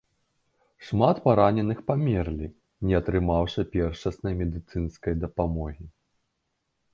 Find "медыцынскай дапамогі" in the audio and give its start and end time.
4.41-5.85